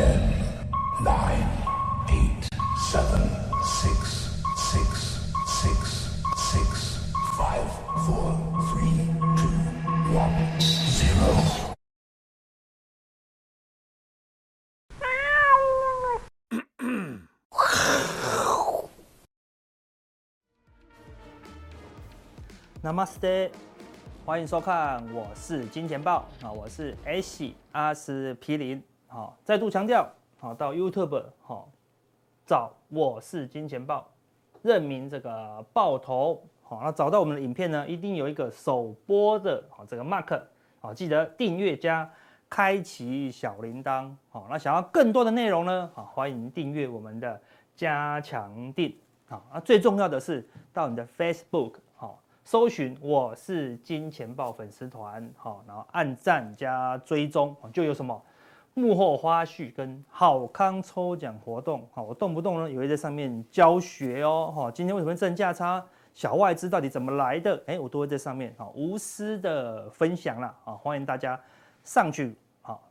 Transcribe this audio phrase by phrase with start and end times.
[0.00, 0.32] Ten,
[1.04, 1.44] nine,
[2.08, 2.48] eight,
[2.90, 3.20] seven,
[3.62, 5.20] six, six,
[5.60, 5.78] six,
[6.38, 7.68] six, five,
[8.06, 8.32] four,
[8.70, 8.96] three,
[9.36, 9.52] two,
[10.16, 10.32] one,
[10.88, 11.28] zero.
[22.80, 23.50] 那么 stay，
[24.24, 28.82] 欢迎收看，我是金钱豹啊，我是 S 阿司匹林，
[29.12, 30.08] 好，再度强调，
[30.38, 31.68] 好到 YouTube 好
[32.46, 34.08] 找我是金钱豹，
[34.62, 40.40] 认明这个豹头，好，那找到我们的影片呢，一定有一个首播的好这个 mark，
[40.78, 42.08] 好，记得订阅加
[42.48, 47.42] 开启小铃铛，好，那想要更多的内容呢，好，欢迎订阅我们的
[47.74, 48.94] 加强錠，
[49.26, 51.72] 好，那最重要的是到你的 Facebook。
[52.42, 58.20] 搜寻我是金钱豹粉丝团，好，然后按赞加追踪，就有什么
[58.74, 71.38] 幕后花絮跟好康抽奖活动，好，我动不动呢也会在上面教学哦，哈，今天为什么正价差，小外资到底怎么来的，哎，我都会在上面，好，无私的分享啦，啊，欢迎大家
[71.84, 72.82] 上去，好，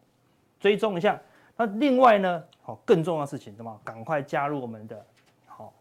[0.60, 1.20] 追踪一下。
[1.56, 3.82] 那另外呢，好，更重要的事情，什么？
[3.84, 5.06] 赶快加入我们的，
[5.46, 5.74] 好，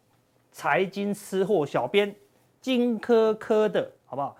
[0.50, 2.14] 财经吃货小编。
[2.60, 4.36] 金科科的好不好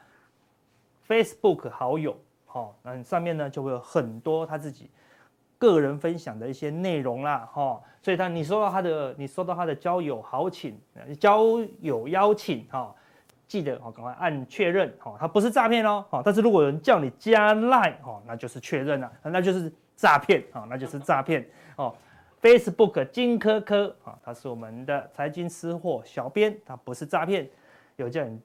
[1.07, 4.91] ？Facebook 好友，好，那上面呢就会有很多他自己
[5.59, 10.79] 个人分享的一些内容啦，哈，所以他你收到他的，你收到他的交友好请，
[11.21, 11.43] 交
[11.81, 12.95] 友邀请，哈，
[13.47, 21.95] 记得哦，赶快按确认，哈，他不是诈骗哦，哈，但是如果有人叫你加 Line，哈，那就是确认了，那就是诈骗，哈，那就是诈骗，哦
[22.41, 27.49] ，Facebook 金科科，啊，他是我们的财经吃货小编，他不是诈骗。
[27.97, 28.41] 有叫你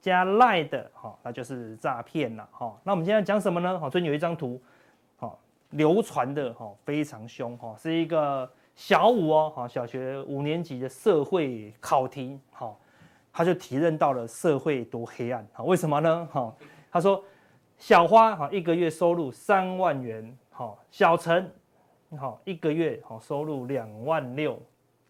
[0.00, 2.76] 加赖的哈，那就是诈骗了哈。
[2.82, 3.78] 那我们今天要讲什么呢？
[3.78, 4.60] 哈，最近有一张图，
[5.70, 12.74] 流传的哈非常凶哈，是一个小五哦，哈，小学五年级的社会考题，哈，
[13.32, 16.28] 他就提认到了社会多黑暗，哈，为什么呢？
[16.32, 16.54] 哈，
[16.90, 17.22] 他说
[17.78, 21.50] 小花哈一个月收入三万元，哈，小陈，
[22.18, 24.58] 哈一个月哈收入两万六，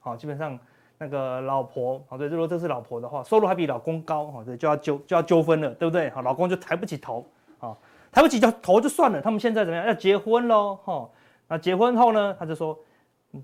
[0.00, 0.58] 好，基本上。
[0.98, 6.08] 那个老婆，好对，如果这是老婆的话，收入还比老公高，好对，就要纠就要纠纷了，对不对？
[6.08, 7.22] 好，老公就抬不起头，
[7.58, 7.76] 好，
[8.16, 9.86] 抬不起头头就算了，他们现在怎么样？
[9.86, 11.06] 要结婚喽，哈，
[11.48, 12.34] 那结婚后呢？
[12.38, 12.78] 他就说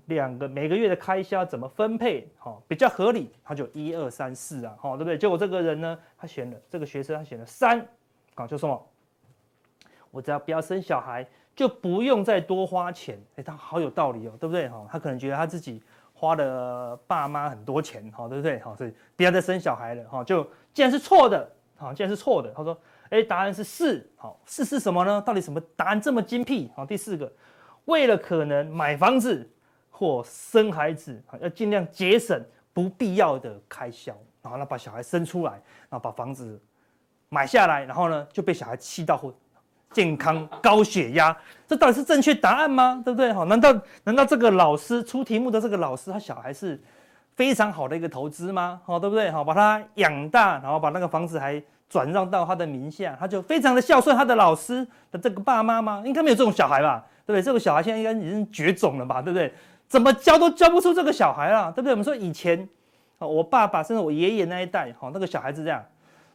[0.05, 5.15] 两个每个月的开销怎么分配，好比较合理，他就一二三四啊，好对不对？
[5.15, 7.87] 结果这个人呢，他选了这个学生，他选了三，
[8.33, 8.83] 啊，就说
[10.09, 11.23] 我只要不要生小孩，
[11.55, 14.67] 就不用再多花钱，哎，他好有道理哦，对不对？
[14.69, 15.83] 哈，他可能觉得他自己。
[16.15, 18.57] 花了爸妈很多钱，哈，对不对？
[18.59, 22.77] 好，所以不要再生小孩了，哈，就既然是错的，好，既然是错的，他说，
[23.09, 25.21] 哎，答案是四，好，四是什么呢？
[25.25, 26.71] 到底什么答案这么精辟？
[26.75, 27.31] 好，第四个，
[27.85, 29.49] 为了可能买房子
[29.89, 32.43] 或生孩子，要尽量节省
[32.73, 35.51] 不必要的开销，然后呢，把小孩生出来，
[35.89, 36.61] 然后把房子
[37.29, 39.33] 买下来，然后呢，就被小孩气到昏。
[39.91, 41.37] 健康高血压，
[41.67, 42.99] 这到底是正确答案吗？
[43.05, 43.31] 对不对？
[43.31, 43.71] 好，难道
[44.05, 46.81] 难道这个老师出题目的这个老师，他小孩是
[47.35, 48.81] 非常好的一个投资吗？
[48.85, 49.29] 好，对不对？
[49.29, 56.01] 好，把他养大，然后把那个房子还转让到他的名下，他就非常的孝顺他的老师的这个爸妈吗？
[56.05, 57.05] 应该没有这种小孩吧？
[57.25, 57.41] 对不对？
[57.41, 59.21] 这个小孩现在应该已经绝种了吧？
[59.21, 59.53] 对不对？
[59.87, 61.91] 怎么教都教不出这个小孩啦，对不对？
[61.91, 62.67] 我们说以前，
[63.19, 65.83] 我爸爸甚至我爷爷那一代，好，那个小孩子这样。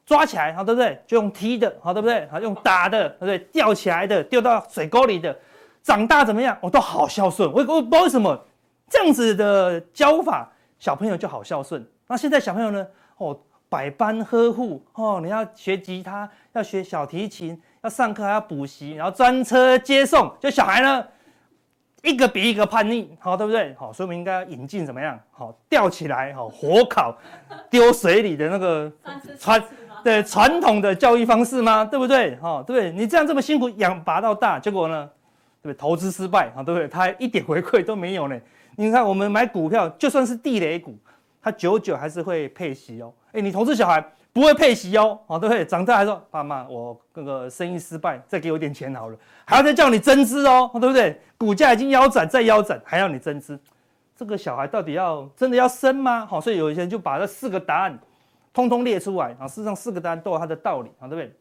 [0.07, 0.99] 抓起来，好对不对？
[1.07, 2.27] 就用踢的，好对不对？
[2.31, 3.39] 好用打的，对不对？
[3.53, 5.37] 吊起来的，丢到水沟里的，
[5.83, 6.57] 长大怎么样？
[6.63, 7.47] 我都好孝顺。
[7.53, 8.43] 我我不知道为什么
[8.89, 11.87] 这样子的教法，小朋友就好孝顺。
[12.07, 12.87] 那现在小朋友呢？
[13.19, 20.33] 哦，百般呵护哦，你要学吉他，要学小提琴，要上课还要补习，然后专车接送。
[20.41, 21.05] 就小孩呢，
[22.03, 23.75] 一个比一个叛逆，好对不对？
[23.79, 25.19] 好，所以我们应该要引进怎么样？
[25.31, 27.17] 好吊起来，好火烤，
[27.71, 28.91] 丢水里的那个
[29.39, 29.63] 传。
[30.05, 31.85] 对传统的教育方式吗？
[31.85, 32.37] 对不对？
[32.37, 35.11] 哈，对，你这样这么辛苦养拔到大，结果呢？
[35.61, 35.79] 对不对？
[35.79, 36.87] 投资失败，啊，对不对？
[36.87, 38.41] 他一点回馈都没有呢。
[38.77, 40.97] 你看我们买股票，就算是地雷股，
[41.49, 43.13] 他久久还是会配息哦。
[43.33, 45.65] 哎，你投资小孩不会配息哦，啊，对不对？
[45.65, 49.17] 长大还说爸妈，我这个生意失败，再给我点钱好了，
[49.47, 51.19] 还要再叫你增资哦，对不对？
[51.39, 53.59] 股价已经腰斩再腰斩，还要你增资，
[54.15, 56.27] 这个小孩到底要真的要生吗？
[56.27, 57.99] 好，所以有一些人就把这四个答案。
[58.51, 59.47] 通通列出来啊！
[59.47, 61.33] 事实上，四个答案都有它的道理啊，对不对？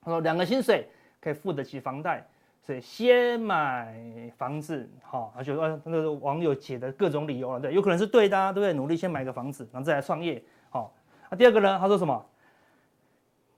[0.00, 0.88] 他说两个薪水
[1.20, 2.24] 可以付得起房贷，
[2.66, 3.94] 所以先买
[4.36, 8.72] 房子，好，而且说那个网友写的各种理由了，对，有可能是对的，啊对不对？
[8.74, 10.92] 努力先买个房子，然后再来创业，好。
[11.30, 11.78] 那第二个呢？
[11.78, 12.26] 他说什么？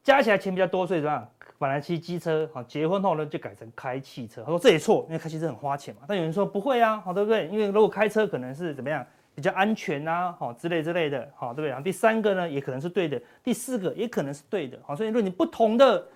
[0.03, 1.27] 加起来钱比较多，所以怎么样？
[1.59, 4.43] 本来骑机车，好，结婚后呢就改成开汽车。
[4.43, 6.03] 他说这也错，因为开汽车很花钱嘛。
[6.07, 7.47] 但有人说不会啊，好，对不对？
[7.49, 9.05] 因为如果开车可能是怎么样
[9.35, 11.69] 比较安全啊，好之类之类的，好，对不对？
[11.69, 16.07] 然后第三个呢也可能是对的，第四个也可能是对的，好，所以如果你不同的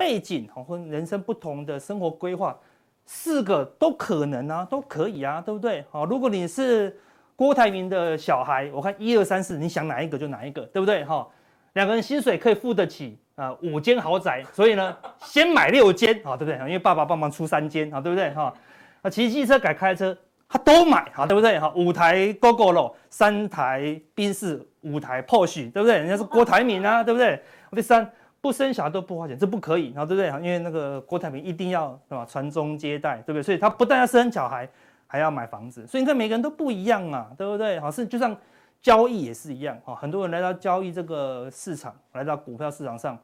[0.00, 2.58] 背景，好，或人生不同的生活规划，
[3.04, 5.84] 四个都可能啊，都可以啊，对不对？
[5.90, 6.98] 好，如果你是
[7.36, 11.04] 郭台铭的小孩，我看一二三四，你想哪一个就哪一个，对不对？
[11.04, 11.28] 哈，
[11.74, 16.54] 两个人薪水可以付得起啊，五间豪宅，所以呢， 先买六间，啊，对不对？
[16.60, 18.30] 因为爸爸帮忙出三间，啊，对不对？
[18.30, 18.54] 哈，
[19.02, 20.16] 啊，骑机车改开车，
[20.48, 21.60] 他都买，啊，对不对？
[21.60, 25.98] 哈，五台 Gogoro，三台宾士，五台 Porsche，对不对？
[25.98, 27.42] 人家是郭台铭啊，对不对？
[27.72, 30.28] 第三，不生小孩都不花钱，这不可以，啊，对不对？
[30.44, 33.42] 因为那个郭台铭一定要是吧，传宗接代，对不对？
[33.42, 34.68] 所以他不但要生小孩。
[35.12, 37.80] 还要买房子，所以你看每个人都不一样啊，对不对？
[37.80, 38.32] 好，是就像
[38.80, 43.18] 交易也是一样，啊，很多人来到交易这个市场，来到股票市场上，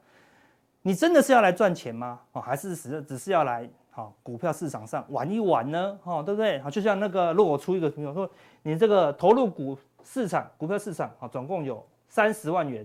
[0.82, 2.18] 你真的是要来赚钱吗？
[2.32, 5.96] 哦，还是只只是要来好股票市场上玩一玩呢？
[6.02, 6.58] 哈，对不对？
[6.58, 8.28] 好，就像那个，如果我出一个朋友说，
[8.64, 12.84] 你这个投入股市场股票市场，好，总共有三十万元，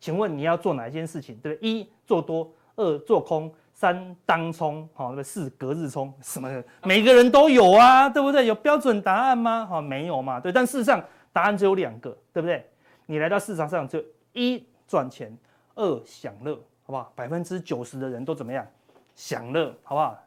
[0.00, 1.36] 请问你要做哪一件事情？
[1.36, 1.70] 对不对？
[1.70, 3.52] 一做多，二做空。
[3.72, 8.44] 三当冲，好，那个四隔日冲，什么的，每个人都有啊，对不对？
[8.44, 9.64] 有标准答案吗？
[9.64, 10.52] 好，没有嘛，对。
[10.52, 11.02] 但事实上，
[11.32, 12.62] 答案只有两个，对不对？
[13.06, 13.98] 你来到市场上，就
[14.34, 15.34] 一赚钱，
[15.76, 17.10] 二享乐，好不好？
[17.16, 18.66] 百分之九十的人都怎么样？
[19.14, 20.18] 享乐，好不好？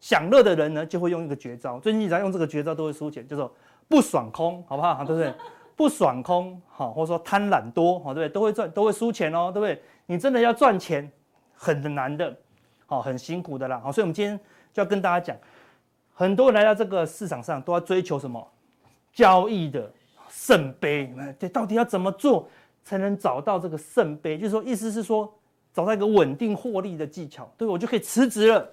[0.00, 3.50] 享乐的人呢，就会用一个绝招，最近只要用这个绝招都会输钱，叫做
[3.88, 5.02] 不爽空，好不好？
[5.02, 5.32] 对不对？
[5.78, 8.34] 不爽空，好，或者说贪婪多，好，对不对？
[8.34, 9.80] 都会赚，都会输钱哦，对不对？
[10.06, 11.08] 你真的要赚钱，
[11.54, 12.36] 很难的。
[12.84, 13.78] 好，很辛苦的啦。
[13.78, 14.36] 好，所以我们今天
[14.72, 15.36] 就要跟大家讲，
[16.12, 18.44] 很多人来到这个市场上都要追求什么？
[19.12, 19.88] 交易的
[20.28, 21.14] 圣杯。
[21.38, 22.48] 对，到底要怎么做
[22.82, 24.36] 才能找到这个圣杯？
[24.36, 25.32] 就是说，意思是说，
[25.72, 28.68] 找到一个稳定获利的技巧，对，我就可以辞职了。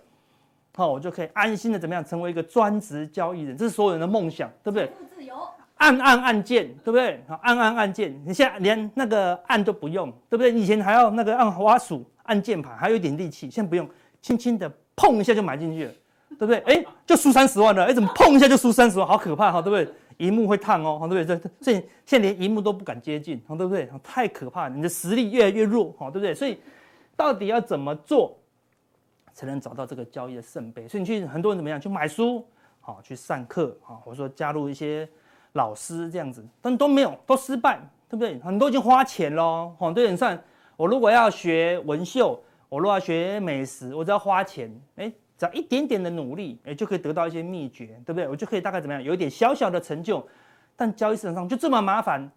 [0.74, 4.92] 好，我就可以安心的怎么样，成为一个专职交易人，这是所有人的梦想，对不对？
[5.16, 5.36] 自由。
[5.76, 7.24] 按按按键，对不对？
[7.28, 10.52] 好，按按按键，你现在连那个按都不用，对不对？
[10.52, 13.88] 你以前还要那个按滑鼠、按键盘，还有一点力气，现在不用。
[14.22, 15.92] 轻轻的碰一下就买进去了，
[16.30, 16.58] 对不对？
[16.66, 19.94] 哎，就输三十万了，哎，怎么碰一下就输三十万，好可怕哈，对不对？
[20.26, 21.26] 萤幕会烫哦，对不对？
[21.38, 21.76] 这所以
[22.08, 23.88] 现在连萤幕都不敢接近，对不对？
[24.02, 26.34] 太可怕，你的实力越来越弱，对不对？
[26.34, 26.58] 所以
[27.16, 28.36] 到底要怎么做
[29.34, 30.88] 才能找到这个交易的圣杯？
[30.88, 32.44] 所以你去很多人怎么样去买书，
[32.82, 35.08] 好去上课，好或者说加入一些
[35.56, 38.40] 老师这样子，但都没有，都失败，对不对？
[38.40, 40.42] 很多已经花钱喽，好，对，你算
[40.78, 42.42] 我如果要学纹绣。
[42.68, 45.08] 我如果要学美食，我只要花钱，哎，
[45.38, 48.28] 只要一点点的努力，哎，就可以得到一些秘诀，对不对？
[48.28, 50.28] 我就可以大概怎么样，有一点小小的成就。
[50.76, 52.30] 但交易市场上就这么麻烦，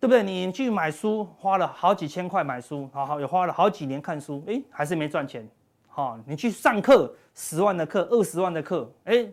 [0.00, 0.24] 对不对？
[0.24, 5.48] 你去买书，花了好几千块买书，好好也花了好几年看书，哎，还是没赚钱。
[5.86, 9.26] 好，你去上课，十万的课，二十万的课，哎，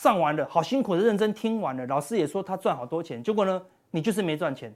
[0.00, 3.60] 上完了，好辛苦的认真听完了，老师也说他赚好多钱，结果呢，
[3.90, 4.74] 你就是没赚钱。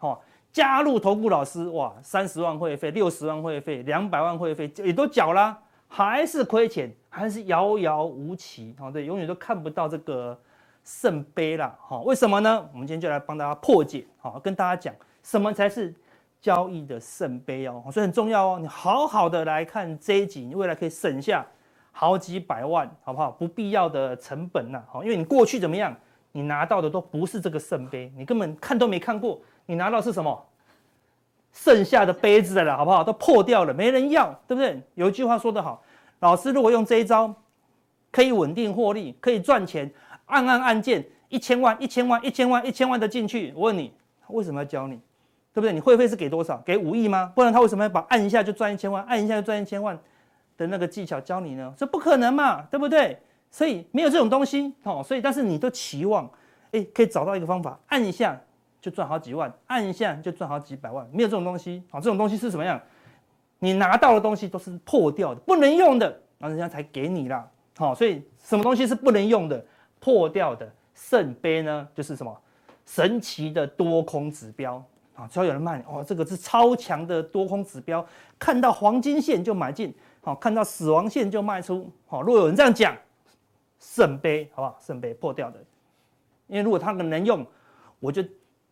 [0.00, 0.20] 好。
[0.52, 10.38] 加入投顾老师，哇，三十万会费，六十万会费，两百万会费也都缴啦，还是亏钱，还是遥遥无期，好，对，永远都看不到这个
[10.82, 12.66] 圣杯啦，好，为什么呢？
[12.72, 15.94] 我们今天就来帮大家破解，好，跟大家讲什么才是
[16.40, 21.46] 交易的圣杯哦，所以很重要哦，你好好的来看这一集，你未来可以省下
[21.98, 23.30] 好几百万，好不好？
[23.30, 25.96] 不必要的成本呐，好，因为你过去怎么样，
[26.30, 29.40] 你拿到的都不是这个圣杯，你根本看都没看过。
[29.64, 30.46] 你拿到是什么？
[31.52, 33.02] 剩下的杯子了，好不好？
[33.02, 34.78] 都破掉了，没人要，对不对？
[34.92, 35.82] 有一句话说得好，
[36.18, 37.34] 老师如果用这一招，
[38.12, 39.90] 可以稳定获利，可以赚钱，
[40.26, 43.54] 按按按键，一千万、一千万、一千万、一千万的进去。
[43.56, 43.90] 我问你，
[44.28, 44.96] 为什么要教你？
[45.54, 45.72] 对不对？
[45.72, 46.58] 你会费是给多少？
[46.58, 47.32] 给五亿吗？
[47.34, 49.98] 不然他为什么要把按一下就赚一千万，按一下就赚一千万
[50.56, 51.72] 的那个技巧教你呢？
[51.76, 53.18] 这不可能嘛，对不对？
[53.50, 55.02] 所以没有这种东西哦。
[55.02, 56.30] 所以，但是你都期望，
[56.72, 58.40] 哎，可以找到一个方法，按一下。
[58.78, 61.82] 就赚好几万，按一下就赚好几百万，没有这种东西。
[61.90, 62.80] 好，这种东西是什么样？
[63.58, 66.06] 你拿到的东西都是破掉的，不能用的，
[66.38, 67.44] 然后人家才给你啦。
[67.76, 69.64] 好，所以什么东西是不能用的、
[69.98, 71.88] 破掉的圣杯呢？
[71.96, 72.40] 就是什么
[72.84, 74.80] 神奇的多空指标
[75.16, 75.26] 啊！
[75.28, 78.06] 只要有人卖，哦，这个是超强的多空指标，
[78.38, 79.92] 看到黄金线就买进，
[80.26, 81.90] 好，看到死亡线就卖出。
[82.06, 82.94] 好，如果有人这样讲，
[83.78, 84.76] 圣杯好不好？
[84.80, 85.64] 圣杯破掉的，
[86.48, 87.46] 因为如果他们能用，
[88.00, 88.22] 我就。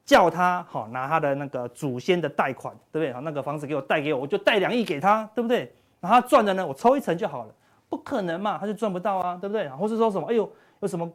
[0.06, 3.10] 叫他好拿他的那个祖先的贷款，对不对？
[3.10, 5.60] 好，那个房子给我贷给我，我就贷两亿给他，对不对？
[5.98, 7.54] 然后他赚的呢，我抽一成就好了。
[7.88, 9.66] 不可能嘛，他就赚不到啊，对不对？
[9.70, 10.28] 或是说什么？
[10.28, 11.10] 哎呦，有什么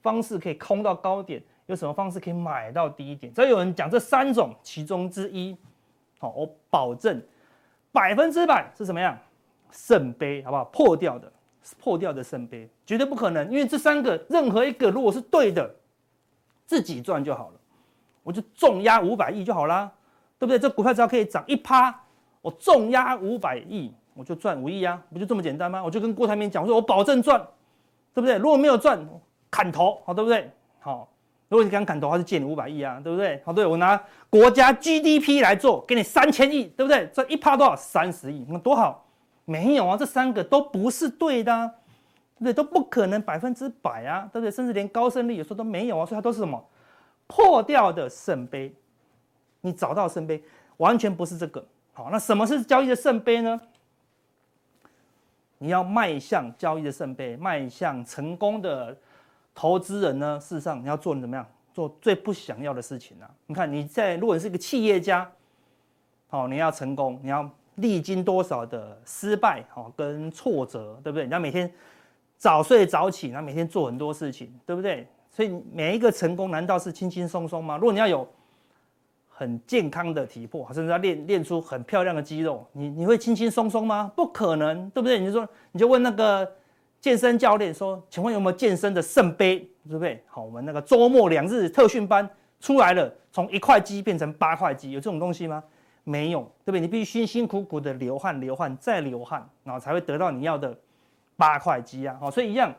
[0.00, 1.40] 方式可以空到高点？
[1.66, 3.32] 有什么方式可以买到低点？
[3.32, 5.56] 只要有人讲这三种其中之一，
[6.18, 7.22] 好，我保证
[7.92, 9.16] 百分之百是什么样？
[9.72, 10.64] 圣杯，好不好？
[10.66, 11.32] 破掉的，
[11.80, 15.74] 破掉的圣杯，绝对不可能，因为这三个任何一个如果是对的，
[16.66, 17.54] 自己赚就好了，
[18.22, 19.90] 我就重压五百亿就好啦，
[20.38, 20.58] 对不对？
[20.58, 21.92] 这股票只要可以涨一趴，
[22.40, 25.82] 我重压五百亿，我就赚五亿啊，不就这么简单吗？
[25.82, 27.40] 我就跟郭台铭讲，我说我保证赚，
[28.14, 28.36] 对不对？
[28.36, 28.98] 如果没有赚，
[29.50, 30.50] 砍头，好，对不对？
[30.80, 31.08] 好。
[31.48, 33.38] 如果你敢砍头，他就借你五百亿啊，对不对？
[33.44, 37.06] 好，对我拿国家 GDP 来做，给你三千亿，对不对？
[37.12, 37.76] 这一趴多少？
[37.76, 39.06] 三十亿，那多好？
[39.52, 41.66] 没有啊，这三个都不是对的，啊，
[42.38, 42.52] 对不对？
[42.52, 44.50] 都不可能百分之百啊，对不对？
[44.50, 46.64] 甚至连高胜率有时候都没有啊，所以它都是什么
[47.26, 48.74] 破掉的圣杯？
[49.60, 50.42] 你找到圣杯，
[50.78, 51.64] 完全不是这个。
[51.92, 53.60] 好，那什么是交易的圣杯呢？
[55.58, 58.96] 你要迈向交易的圣杯，迈向成功的。
[59.54, 61.46] 投资人呢，事实上你要做你怎么样？
[61.74, 63.30] 做最不想要的事情啊！
[63.44, 65.30] 你看你在，如果你是一个企业家，
[66.28, 71.26] 好，你要成功，你要历经多少的失败，哦，跟挫折，对不对？
[71.26, 71.72] 你要每天
[72.36, 75.06] 早睡早起，然后每天做很多事情，对不对？
[75.30, 77.76] 所以每一个成功，难道是轻轻松松吗？
[77.76, 78.26] 如果你要有
[79.28, 84.10] 很健康的体魄，甚至要练练出很漂亮的肌肉，你你会轻轻松松吗？
[84.14, 85.18] 不可能，对不对？
[85.18, 86.50] 你就说，你就问那个。
[87.02, 90.22] 健身教练说：“请问有没有健身的圣杯，对不对？
[90.28, 95.60] 好，我们那个周末两日特训班出来了，从一块肌变成八块肌，有这种东西吗？
[96.04, 96.80] 没有，对不对？
[96.80, 100.76] 你必须辛辛苦苦的流汗、流汗再流汗，然后才会得到你要的
[101.36, 102.16] 八块肌啊！
[102.20, 102.74] 好，所以一样，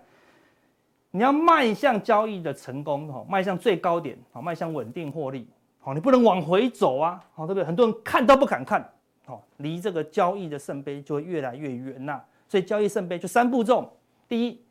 [1.11, 5.47] 你要迈向交易的成功，哈，迈向最高点，好，迈向稳定获利，
[5.79, 7.63] 好，你不能往回走啊，好，对不对？
[7.63, 8.87] 很多人看都不敢看，
[9.25, 12.21] 好，离这个交易的圣杯就会越来越远呐。
[12.49, 13.91] 所以交易圣杯就三步骤。”
[14.27, 14.61] 第一，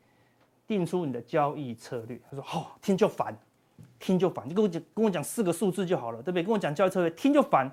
[0.66, 2.20] 定出你的交易策略。
[2.30, 3.36] 他说：“好、哦，听就烦，
[3.98, 6.42] 听就烦，就跟我讲，跟我讲四个数字就好了，对不对？
[6.42, 7.70] 跟我讲交易策略，听就烦。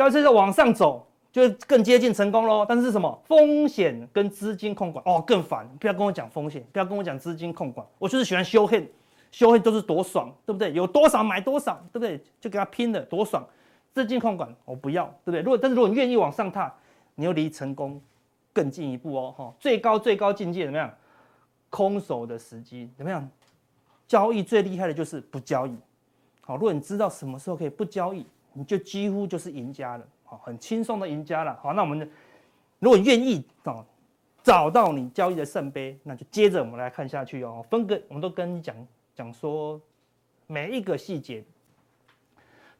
[0.00, 2.64] 交易策略往上走，就更接近成功喽。
[2.66, 3.22] 但是什么？
[3.26, 5.68] 风险跟资金控管哦，更烦。
[5.78, 7.86] 不要跟我讲风险，不要跟我讲资金控管。
[7.98, 8.88] 我就是喜欢修恨，
[9.30, 10.72] 修恨都是多爽，对不对？
[10.72, 12.18] 有多少买多少，对不对？
[12.40, 13.46] 就给他拼的多爽。
[13.92, 15.42] 资金控管我不要，对不对？
[15.42, 16.74] 如果但是如果你愿意往上踏，
[17.14, 18.00] 你又离成功。”
[18.54, 20.90] 更进一步哦，哈，最高最高境界怎么样？
[21.68, 23.30] 空手的时机怎么样？
[24.08, 25.76] 交易最厉害的就是不交易。
[26.40, 31.58] 好，如果你知道什么时候可以不交易，你就几乎就是赢家了，好，很轻松的赢家了。
[31.62, 32.10] 好，那我们
[32.78, 33.84] 如果愿意找，
[34.42, 37.64] 找到你交易的圣杯，那就接着我们来看下去哦。
[37.70, 38.74] 分个，我们都跟你讲
[39.14, 39.80] 讲说
[40.46, 41.44] 每一个细节，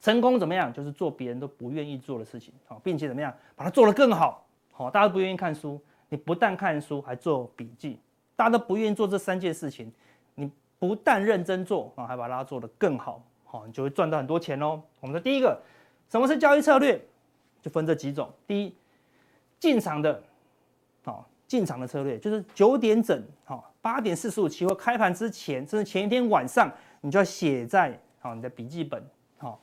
[0.01, 0.73] 成功怎么样？
[0.73, 4.47] 就是做别人都不愿意做的事情，好，并且怎么样把它做得更好。
[4.73, 7.99] 好，大家都不愿意看书，你不但看书，还做笔记。
[8.35, 9.93] 大家都不愿意做这三件事情，
[10.35, 14.81] 你不但认真做啊，还把它做得更好，好，你就会赚到很多钱哦。
[15.01, 15.61] 我们的第一个，
[16.09, 17.05] 什么是交易策略？
[17.61, 18.33] 就分这几种。
[18.47, 18.75] 第一，
[19.59, 20.23] 进场的，
[21.03, 29.05] 好，进场的策略就是九点整，好，八点四十五期货开盘之前，甚至前一天晚上，你就要写在好你的笔记本，
[29.39, 29.61] 好，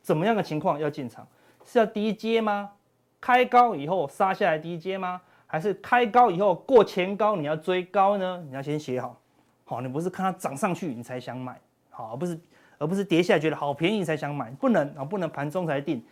[0.00, 1.28] 怎么样的情况要进场？
[1.66, 2.72] 是要低阶吗？
[3.20, 5.20] 开高以后杀下来低阶吗？
[5.46, 8.42] 还是开高以后过前高你要追高呢？
[8.48, 9.20] 你要先写好，
[9.64, 12.38] 好，你不是看它涨上去你才想买，好，而不是
[12.78, 16.04] 而不是跌下来觉得好便宜才想买，不能啊，不能盘中才定，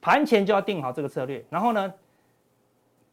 [0.00, 1.44] 盘前就要定好这个策略。
[1.50, 1.92] 然后呢，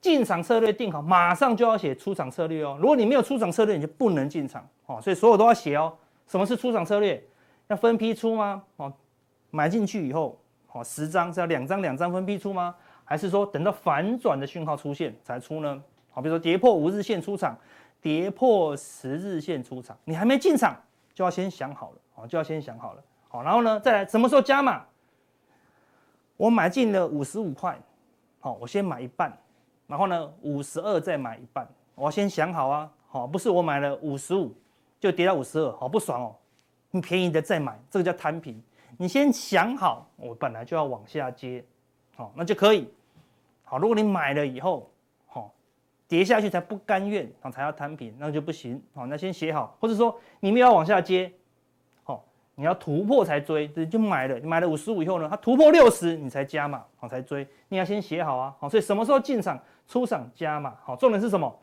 [0.01, 2.77] 进场策略定好，马上就要写出场策略哦。
[2.79, 5.93] 如果你没有出场策略，你就不能进场，哦，所以所有都要写哦。
[6.27, 7.23] 什么是出场策略？
[7.67, 8.61] 要分批出吗？
[8.77, 8.93] 哦，
[9.49, 12.75] 买进去以后，好，十张是要两张两张分批出吗？
[13.03, 15.83] 还是说等到反转的讯号出现才出呢？
[16.11, 17.57] 好，比如说跌破五日线出场，
[18.01, 20.75] 跌破十日线出场，你还没进场
[21.13, 24.83] 就要先想好了，好，就要先想好了，好，然后呢，再来什么时候加码？
[26.37, 27.77] 我买进了五十五块，
[28.39, 29.37] 好，我先买一半，
[29.85, 34.53] 然后呢，五十二再买一半，我先想好啊，好，不是我买了五十五
[34.99, 36.35] 就跌到五十二，好不爽哦，
[36.91, 38.61] 你便宜的再买，这个叫摊平，
[38.97, 41.63] 你先想好，我本来就要往下接。
[42.17, 42.89] 好，那就可以。
[43.65, 44.89] 好，如果你买了以后，
[45.27, 45.53] 好，
[46.07, 48.81] 跌下去才不甘愿，啊，才要摊平，那就不行。
[48.93, 51.29] 好，那先写好，或者说你们要往下接，
[52.55, 57.47] 你要突破才追，就买了，你买了五十五以后呢，它突破六十，你才加码，好，才追。
[57.69, 61.53] 你要先写好啊，好，所以什么时候进场、出场、加码，好，重点是什么？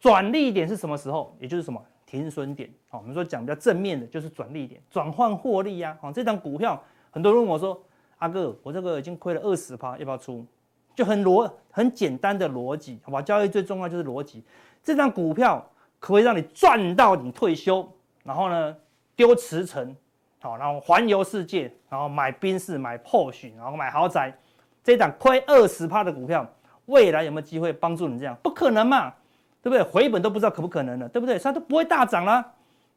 [0.00, 1.36] 转利点是什么时候？
[1.38, 2.70] 也就是什么停损点。
[2.88, 5.96] 好，我们说讲比较正面的，就是转利点，转换获利呀。
[6.00, 7.80] 好，这张股票很多人问我说。
[8.18, 10.46] 阿哥，我这个已经亏了二十趴，要不要出？
[10.94, 13.20] 就很逻很简单的逻辑，好吧？
[13.20, 14.44] 交易最重要就是逻辑。
[14.80, 17.84] 这张股票可以让你赚到你退休，
[18.22, 18.76] 然后呢
[19.16, 19.96] 丢辞呈，
[20.42, 24.36] 好，然后环游世界，然后买宾士、买 Porsche，然后买豪宅，
[24.82, 26.44] 这一档亏二十趴的股票，
[26.86, 28.36] 未来有没有机会帮助你这样？
[28.42, 29.14] 不可能嘛，
[29.62, 29.80] 对不对？
[29.84, 31.38] 回本都不知道可不可能了，对不对？
[31.38, 32.44] 它都不会大涨啦，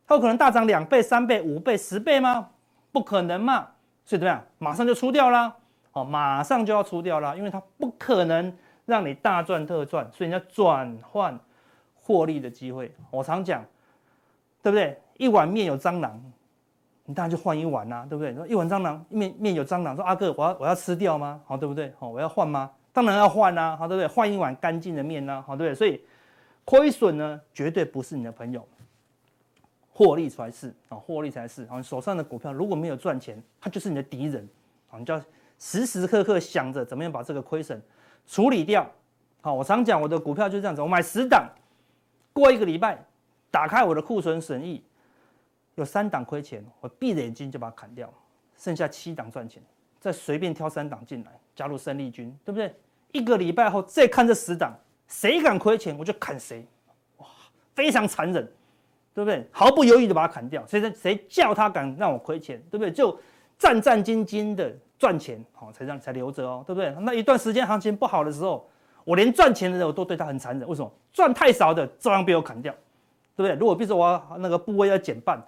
[0.08, 2.50] 它有可能大涨两倍、三倍、五倍、十倍吗？
[2.92, 3.68] 不可能嘛，
[4.04, 4.44] 所以怎么样？
[4.58, 5.56] 马上就出掉啦，
[5.94, 8.52] 哦，马上就要出掉啦，因为它不可能
[8.88, 11.40] 让你大赚特赚，所以你要转换
[11.94, 12.92] 获利的机会。
[13.12, 13.64] 我常讲，
[14.64, 15.00] 对不对？
[15.18, 16.20] 一碗面有蟑螂。
[17.05, 18.31] 你当然就换一碗呐、啊，对不对？
[18.31, 21.39] 你说一碗蟑螂面面有蟑螂，说阿哥我要我要吃掉吗？
[21.45, 21.93] 好，对不对？
[22.00, 22.71] 好，我要换吗？
[22.91, 24.07] 当然要换啦、啊，好，对不对？
[24.07, 25.75] 换一碗干净的面呐、啊，好，对不对？
[25.75, 26.01] 所以
[26.63, 28.67] 亏损呢，绝对不是你的朋友，
[29.91, 31.77] 获利才是啊，获利才是啊。
[31.77, 34.47] 你手上的股票如果没有赚钱，它就是你的敌人
[34.89, 35.21] 啊，你就要
[35.59, 37.79] 时时刻刻想着怎么样把这个亏损
[38.25, 38.89] 处理掉。
[39.41, 41.47] 好，我常讲我的股票就这样子，我买十档，
[42.33, 42.97] 过一个礼拜
[43.51, 44.83] 打开我的库存损益。
[45.75, 48.12] 有三档亏钱，我闭着眼睛就把它砍掉，
[48.58, 49.62] 剩下七档赚钱，
[50.00, 52.74] 再随便挑三档进来加入胜利军，对不对？
[53.12, 54.74] 一个礼拜后再看这十档，
[55.08, 56.65] 谁敢亏钱我就砍谁，
[57.17, 57.27] 哇，
[57.74, 58.44] 非常残忍，
[59.13, 59.46] 对不对？
[59.51, 62.91] 毫不犹豫的把它砍掉，谁谁叫他敢让我亏钱，对不对？
[62.91, 63.17] 就
[63.58, 66.96] 战战兢兢的赚钱，好才让才留着哦，对不对？
[67.01, 68.70] 那一段时间行情不好的时候，
[69.03, 70.89] 我连赚钱的人我都对他很残忍，为什么？
[71.12, 72.74] 赚太少的照样被我砍掉，
[73.36, 73.53] 对不对？
[73.55, 75.46] 如果比如说我那个部位要减半。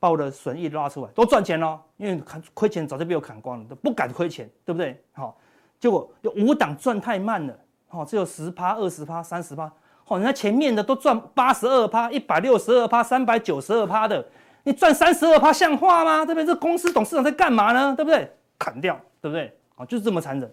[0.00, 4.98] 把我的损益拉出来，都赚钱喽，因为砍亏钱早就被我砍光了，都不敢亏钱，对不对？
[5.12, 5.38] 好，
[5.78, 7.54] 结果有五档赚太慢了，
[7.86, 9.70] 好，只有十趴、二十趴、三十趴，
[10.04, 14.26] 好，人家前面的都赚八十二趴、一百六十二趴、三百九十二趴的，
[14.64, 16.24] 你赚三十二趴像话吗？
[16.24, 16.46] 对不对？
[16.46, 17.94] 这公司董事长在干嘛呢？
[17.94, 18.28] 对不对？
[18.58, 19.54] 砍掉，对不对？
[19.74, 20.50] 好，就是这么残忍，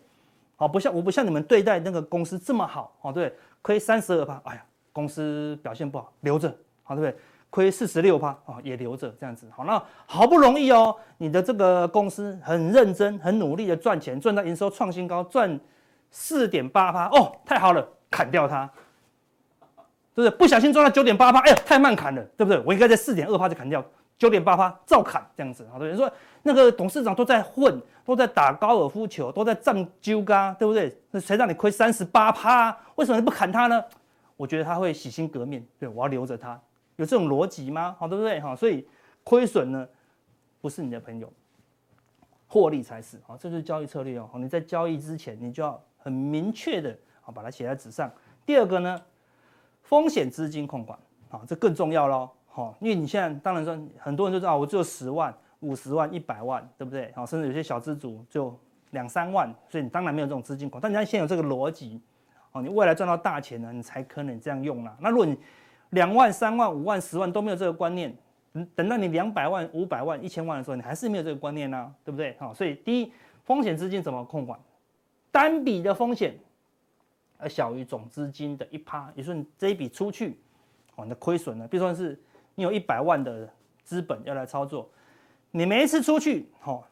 [0.57, 7.19] 好，不像我不像你们对待那个公司这么好，好，对，亏三十二趴，哎呀，公司表现不好，留着，好，对不对？
[7.49, 9.63] 亏四十六趴啊，也留着这样子好。
[9.63, 15.59] 那好不容易哦，你的这个公司很认真、很努力的赚钱，赚到营收创新高，赚
[16.11, 18.69] 四点八趴哦，太好了，砍掉它，
[20.13, 20.37] 对不对？
[20.37, 22.61] 不小心赚到九点八趴，哎呀，太慢砍了，对不对？
[22.65, 23.83] 我应该在四点二趴就砍掉，
[24.17, 25.67] 九点八趴照砍这样子。
[25.71, 26.11] 好，多人，说
[26.43, 30.95] 那个董事长都在混，都在打高尔夫球，都在占纠嘎，对不对？
[31.11, 32.77] 那谁让你亏三十八趴？
[32.95, 33.83] 为什么你不砍他呢？
[34.35, 36.59] 我觉得他会洗心革面，对，我要留着他。
[36.97, 37.95] 有这种逻辑吗？
[37.97, 38.39] 好，对不对？
[38.41, 38.87] 哈，所以
[39.23, 39.87] 亏损呢，
[40.59, 41.31] 不是你的朋友，
[42.47, 43.19] 获利才是。
[43.25, 44.29] 好，这就是交易策略哦。
[44.31, 48.11] 好，你在交易之前，你就要很明确的啊，把它写在纸上。
[48.45, 49.01] 第二个呢，
[49.81, 50.97] 风险资金控管，
[51.29, 52.29] 啊，这更重要喽。
[52.47, 57.11] 好，因为你现在当然说，很多人就知道我只有十万、五十万、一百万，对不对？
[57.15, 58.57] 好，甚至有些小资族就
[58.91, 60.81] 两三万，所以你当然没有这种资金控。
[60.81, 62.01] 但你要先有这个逻辑，
[62.53, 64.97] 哦，你未来赚到大钱呢，你才可能这样用啦。
[64.99, 65.37] 那如果你
[65.91, 68.13] 两万、三万、五万、十万都没有这个观念，
[68.75, 72.35] 等到你两百万、五百万、一千万的时候，你还是没有这个观念呢、啊，对不对？
[72.39, 73.11] 好，所以第一，
[73.45, 74.59] 风险资金怎么控管？
[75.31, 76.37] 单笔的风险
[77.37, 80.37] 而小于总资金的一趴，也就是你这一笔出去，
[80.95, 81.67] 哦，你的亏损呢？
[81.69, 82.19] 比如说是
[82.55, 83.47] 你有一百万的
[83.83, 84.89] 资本要来操作，
[85.51, 86.83] 你每一次出去，哦，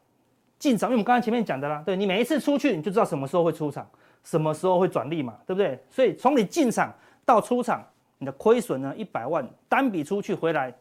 [0.58, 3.86] 进场，因为我们刚才前面讲的啦，对，你每一次出去，你就知道什么时候会出场，
[4.24, 5.78] 什么时候会转利嘛，对不对？
[5.90, 6.94] 所以从你进场
[7.26, 7.86] 到出场。
[8.18, 8.94] 你的亏损呢？
[8.96, 10.74] 一百万单笔出去回来，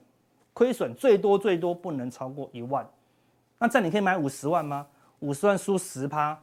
[0.53, 2.89] 亏损最多最多不能超过一万。
[3.59, 4.87] 那这样你可以买五十万吗？
[5.21, 6.39] 五十万输十趴，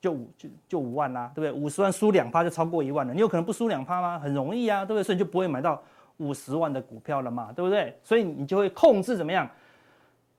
[0.00, 1.62] 就五就就五万啦，对不对？
[1.62, 3.14] 五十万输两趴就超过一万了。
[3.14, 4.18] 你有可能不输两趴吗？
[4.18, 5.02] 很容易啊，对不对？
[5.02, 5.82] 所以你就不会买到
[6.18, 7.98] 五十万的股票了嘛，对不对？
[8.04, 9.48] 所以你就会控制怎么样？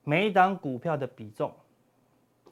[0.03, 1.51] 每一档股票的比重，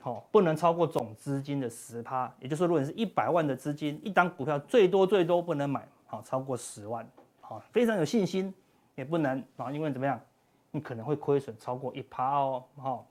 [0.02, 2.32] 好，不能超过总资金的十趴。
[2.39, 7.08] 也就是说，如果你是一百万的资金，一档股票最多最多不能买好超过十万。
[7.50, 8.54] 啊，非常有信心，
[8.96, 10.20] 也不能啊，因为怎么样，
[10.72, 13.04] 你可能会亏损超过一趴哦，哈。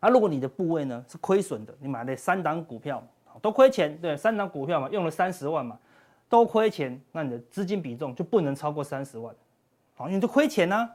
[0.00, 3.02] 那如果你的部位呢是亏损的，你买了三档股票
[3.42, 5.78] 都亏钱，对，三档股票嘛，用了三十万嘛，
[6.28, 9.34] 都亏钱，那你的资金比重就不能超过三十万，
[9.96, 10.90] 好，你就亏钱啊，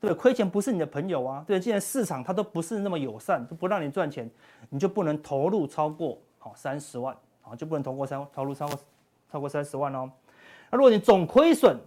[0.00, 4.30] 对，亏钱不是你的朋友啊，对，既然市场它都不是那么友善，都不让你赚钱，
[4.68, 8.78] 你就不能投入超过好三十万，好，就不能投过三投入超过
[9.32, 10.10] 超过三十万哦。
[10.74, 11.78] 如果你总亏损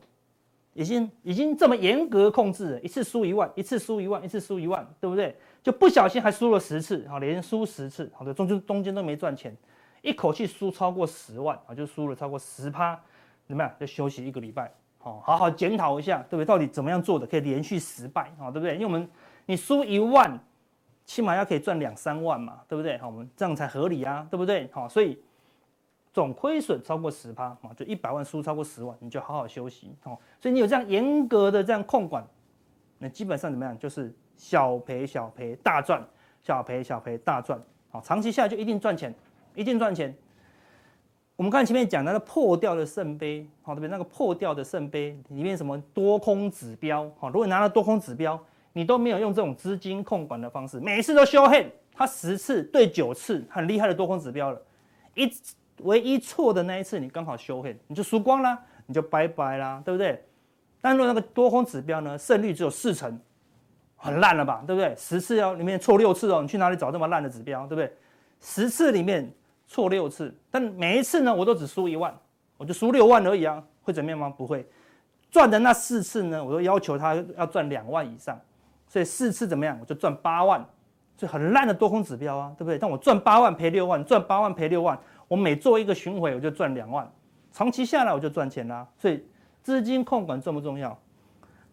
[0.73, 5.35] 已经已经这么严格控制了，一次输一万，一次输一万，一次输一万，对不对？
[5.63, 9.55] 就不小心还输了十次，好，连输十次，好的，中间中间都没赚钱，
[10.01, 12.97] 一口气输超过十万，啊，就输了超过十趴，
[13.47, 13.71] 怎么样？
[13.79, 16.45] 就休息一个礼拜，好，好好检讨一下，对不对？
[16.45, 18.75] 到底怎么样做的可以连续失败，啊，对不对？
[18.75, 19.09] 因为我们
[19.47, 20.39] 你输一万，
[21.05, 22.97] 起码要可以赚两三万嘛，对不对？
[22.99, 24.69] 好，我们这样才合理啊，对不对？
[24.71, 25.19] 好，所以。
[26.17, 30.17] 总亏损超过十趴啊，就一百万输超过十万，你就好好休息哦。
[30.41, 32.25] 所以你有这样严格的这样控管，
[32.97, 33.77] 那基本上怎么样？
[33.77, 36.03] 就是小赔小赔大赚，
[36.41, 39.13] 小赔小赔大赚，好，长期下来就一定赚钱，
[39.53, 40.11] 一定赚钱。
[41.35, 43.87] 我们刚才前面讲那个破掉的圣杯，好，对不对？
[43.87, 54.59] 那个破掉的圣杯里面什么多空指标，好，如果你拿了多空指标，你都没有用这种资金控管的方式，每次都修黑，它十次对九次很厉害的多空指标了，
[55.13, 55.31] 一
[55.83, 60.23] 唯一错的那一次你刚好修黑，你就输光了，你就拜拜啦，对不对？
[60.81, 63.19] 但如果那个多空指标呢，胜率只有四成，
[63.95, 64.93] 很烂了吧，对不对？
[64.97, 67.91] 十次要里面错六次哦，你去哪里找这么烂的指标，对不对？
[68.39, 69.31] 十次里面。
[69.69, 72.17] 错六次，但每一次呢，我都只输一万，
[72.55, 74.29] 我就输六万而已啊，会怎么样吗？
[74.29, 74.65] 不会，
[75.29, 78.39] 赚的那四次呢，我都要求他要赚两万以上，
[78.87, 80.65] 所以四次怎么样，我就赚八万，
[81.17, 82.79] 所以很烂的多空指标啊，对不对？
[82.79, 87.09] 但我赚八万赔六万，赚八万赔六万，我每做一个巡回我就赚两万，
[87.51, 88.87] 长期下来我就赚钱啦。
[88.97, 89.23] 所以
[89.61, 90.97] 资金控管重不重要？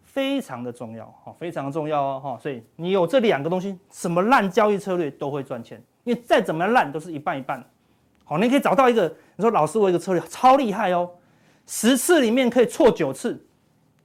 [0.03, 2.37] 非常的重要，哈，非常的重要哦，哈。
[2.41, 7.63] 所以你有这两个东西，什么烂交易策略都会赚钱，因为再怎么样烂都是一半一半。
[8.23, 11.09] 好，你可以找到一个，你说老师，我一个策略超厉害哦，
[11.67, 13.45] 十次里面可以错九次。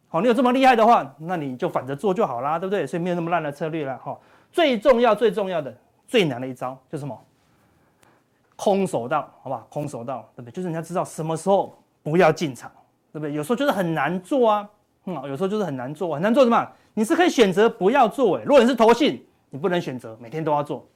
[0.08, 2.84] 好，你有这么厉害的话，那你就反着做就好啦，对不对？
[2.84, 3.96] 所以没有那么烂的策略了。
[3.98, 4.18] 哈，
[4.50, 5.72] 最重要、最重要的、
[6.08, 7.16] 最难的一招就是什么？
[8.60, 9.66] 空手道，好不好？
[9.70, 10.52] 空手道，对不对？
[10.52, 12.70] 就是你要知道什么时候不要进场，
[13.10, 13.32] 对不对？
[13.32, 14.68] 有时候就是很难做啊，
[15.06, 16.68] 嗯，有时候就是很难做，很难做什么？
[16.92, 20.86] 你是可以选择不要做，诶，如果你是投信，你不能选择每天都要做。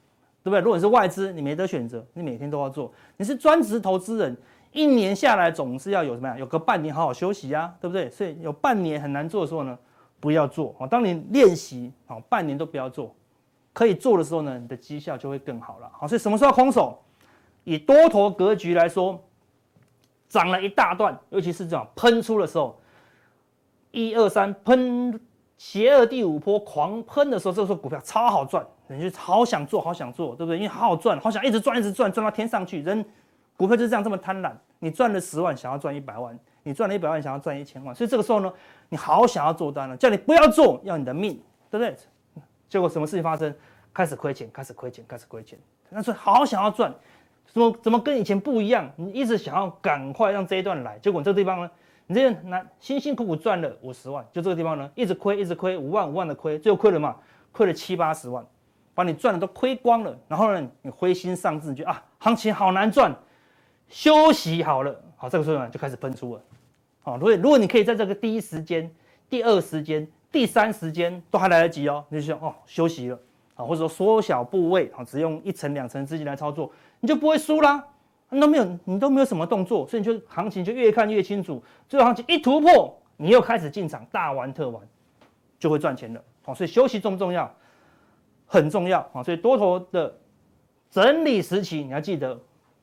[0.43, 0.59] 对不对？
[0.59, 2.93] 如果你是外资，你没得选择，你每天都要做。
[3.17, 4.37] 你是专职投资人，
[4.71, 6.37] 一年下来总是要有什么呀？
[6.37, 8.07] 有个半年好好休息啊，对不对？
[8.11, 9.75] 所以有半年很难做的时候呢，
[10.19, 10.75] 不要做。
[10.77, 13.11] 好，当你练习好半年都不要做，
[13.73, 15.89] 可以做的时候呢，你的绩效就会更好了。
[15.91, 16.95] 好，所以什么时候要空手？
[17.65, 19.21] 以多头格局来说，
[20.29, 22.79] 涨了一大段，尤其是这样喷出的时候，
[23.91, 25.19] 一二三喷。
[25.57, 30.57] 邪恶第五波狂喷的时候，这个时候股票超好赚，人就好想做，好想做，对不对？
[30.57, 32.81] 因为好好赚，好想一直赚，一直赚，赚到天上去。
[32.81, 33.03] 人
[33.55, 37.95] 股票就这样这么贪婪，你赚了十万，想要赚一百万；你赚了一百万，想要赚一千万。
[37.95, 38.53] 所以这个时候呢，
[38.89, 41.95] 你好想要做单了，叫你不要做，要你的命，对不对？
[42.67, 43.55] 结果什么事情发生？
[43.93, 45.57] 开始亏钱，开始亏钱，开始亏钱。
[45.89, 46.93] 那时候好想要赚，
[47.47, 48.91] 怎么怎么跟以前不一样？
[48.95, 51.71] 你一直想要赶快让这一段来，结果这个地方呢？
[52.07, 57.15] 你这样拿辛辛苦苦赚了五十万，就这个地方呢，一直亏，一直亏，五万五万的亏，最后亏了嘛，
[57.51, 58.45] 亏了七八十万，
[58.93, 60.15] 把你赚的都亏光了。
[60.27, 63.11] 然后呢，你灰心丧志，你觉得啊，行情好难赚，
[63.89, 66.41] 休息好了，好，这个时候呢就开始喷出了。
[67.01, 68.87] 好，如果如果你可以在这个第一时间、
[69.27, 73.19] 第二时间、第三时间都还来得及哦，你就想哦休息了，
[73.55, 76.71] 啊，或者说缩小部位，啊，只用一层两层资金来操作，
[77.05, 77.85] 你就不会输啦。
[78.29, 81.63] 你都没有，你都没有什么动作，所以你就行情就越看越清楚。
[81.87, 84.81] 最后行情一突破，你又开始进场大玩特玩，
[85.59, 86.23] 就会赚钱了。
[86.41, 87.49] 好，所以休息重不重要？
[88.47, 89.21] 很重要啊！
[89.21, 90.11] 所以多头的
[90.89, 92.35] 整理时期，你要记得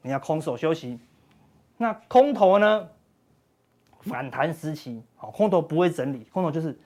[0.03, 0.97] 你要空手休息。
[1.77, 2.89] 那空头呢？
[4.03, 6.79] 反弹时期，好，空头不会整理，空头就是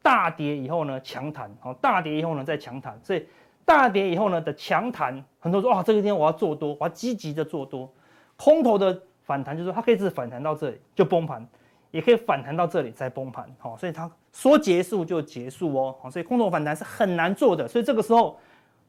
[0.00, 3.26] 大跌以后呢强弹，好，大跌以后呢再强弹，所以。
[3.70, 7.88] 大跌以后呢的强弹，很多人说啊，这个天我要做多，我要积极的做多。
[8.36, 11.46] 空头的反弹就是说它可以是反弹到这里就崩盘，
[11.92, 17.68] 也可以反弹到这里再崩盘，好，所以它说结束就结束哦，好，所以空头反弹是很难做的。
[17.68, 18.40] 所以这个时候，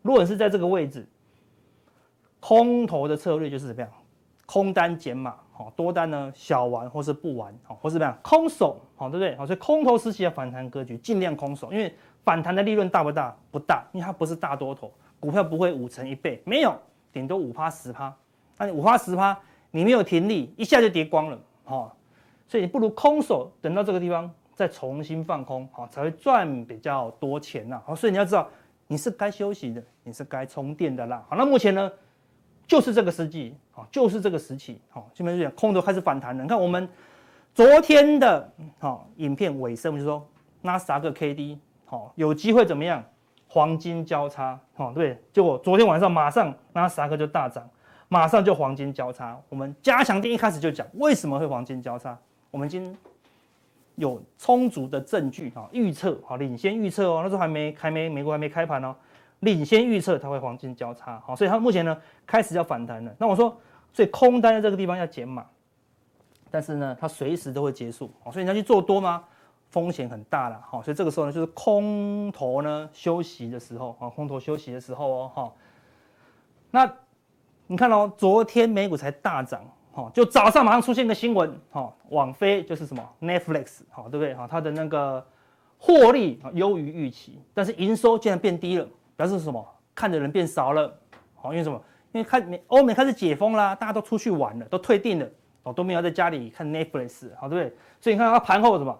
[0.02, 1.08] 如果是在这个位置，
[2.39, 3.91] 空头的策略就是怎么样？
[4.48, 8.17] 空单减码，好，多单呢小玩或是不玩，好，或是怎么样？
[8.24, 9.36] 空手，好，对不对？
[9.36, 11.94] 好，所以空头时期的反弹格局尽量空手，因为。
[12.23, 13.36] 反弹的利润大不大？
[13.51, 16.75] 不大，因为它不是大多头，股票不会五成一倍，没有，
[17.12, 18.13] 顶多五趴十趴。
[18.57, 19.38] 那你五趴十趴，
[19.71, 21.91] 你没有停利，一下就跌光了，哈。
[22.47, 27.81] 所以你不如空手，等到这个地方再重新放空，好，才会赚比较多钱呐。
[27.86, 28.47] 好，所以你要知道，
[28.88, 31.25] 你是该休息的，你是该充电的啦。
[31.27, 31.91] 好，那目前呢，
[32.67, 36.43] 就是这个时机，好，就是这个时期，好，这边就讲空头开始反弹了。
[36.43, 36.88] 你看我们
[37.53, 40.27] 昨天的好影片尾声，我们就说
[40.62, 41.57] 纳斯达克 KD。
[41.91, 43.04] 好，有机会怎么样？
[43.49, 47.69] 黄金交叉，好，对，结果昨天晚上马上纳斯达克就大涨，
[48.08, 49.38] 马上就黄金交叉。
[49.49, 52.17] 我们加强錠一开始就讲为什么会黄金交叉，
[52.49, 52.97] 我们已经
[53.95, 58.95] 有充足的证据啊，预测好，领先预测哦，那时候还没还没美国还没开盘哦，
[59.41, 63.13] 领先预测它会黄金交叉，好，所以它目前呢开始要反弹了。
[63.17, 63.54] 那我说，
[63.91, 65.45] 所以空单在这个地方要减码，
[66.49, 69.25] 但是呢，它随时都会结束，好，所以你要去做多吗？
[69.71, 75.51] 风险很大了，好，所以这个时候呢，就是空头呢休息的时候啊，空头休息的时候哦，哈。
[76.69, 76.93] 那
[77.67, 84.36] 你看哦，昨天美股才大涨，哈，就早上马上出现一个新闻，哈，网飞就是什么 Netflix，好，对不对？
[84.36, 85.25] 哈，它的那个
[85.79, 89.65] 获利啊优于预期，但是营收竟然变低了，表示什么？
[89.95, 90.93] 看的人变少了，
[91.36, 91.81] 好，因为什么？
[92.13, 95.25] 因为看美欧美开始解封啦，大家都出去玩了，都退订了，
[95.63, 97.73] 哦，都没有在家里看 Netflix，好，对不对？
[98.01, 98.97] 所以你看它盘后什么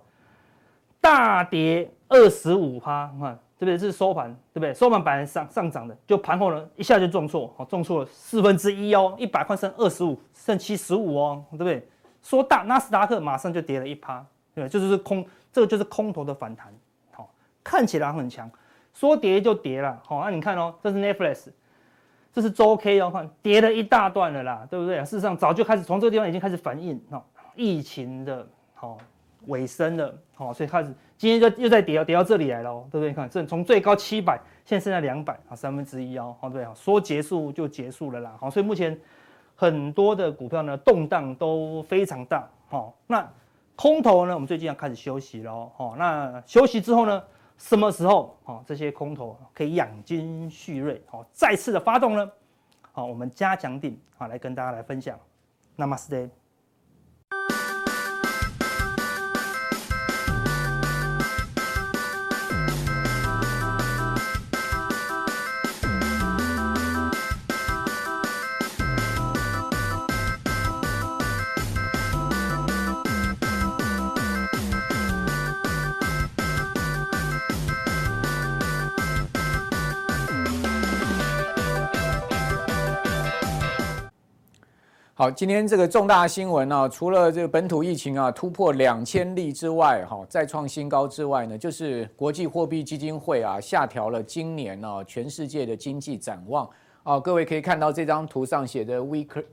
[1.02, 3.78] 大跌二十五趴，你看对不对？
[3.78, 4.74] 这是收盘，对不对？
[4.74, 11.88] 收盘本来上上涨的，就盘后呢一下就重挫，好，重挫了四分之一哦，一百块剩二十五，剩七十五哦，对不对？
[12.22, 16.72] 说大纳斯达克马上就跌了一趴，对，就是空，这个就是空头的反弹，
[17.12, 17.32] 好，
[17.64, 18.50] 看起来很强，
[18.94, 21.48] 说跌就跌了，好，那你看哦，这是 Netflix，
[22.32, 25.00] 这是周 K 哦，看跌了一大段了啦，对不对？
[25.00, 27.24] 事实上早就开始从这个地方已经开始反映，哦，
[27.56, 28.98] 疫情的，好
[29.48, 33.10] 尾声了，好，所以开始今天就又再跌到，跌到这里来了，对不对？
[33.10, 39.00] 你看这从最高七百，现在剩下两百，啊，三分之一哦，好，对，说结束就结束了啦，好，所以目前。
[39.54, 43.32] 很多的股票呢，动荡都非常大，好，那
[43.76, 47.24] 空头呢，我们最近要开始休息喽，好，那休息之后呢，
[47.60, 52.32] 什么时候，好，这些空头可以养精蓄锐，好，再次的发动呢，
[52.92, 55.16] 好，我们加强錠，好，来跟大家来分享
[55.78, 56.41] ，Namaste。
[85.22, 96.68] 好，今天这个重大新闻啊，除了这个本土疫情啊突破两千例之外，哈，再创新高之外呢，就是国际货币基金会啊下调了今年啊全世界的经济展望
[97.04, 97.20] 啊。
[97.20, 99.44] 各位可以看到这张图上写的 weaker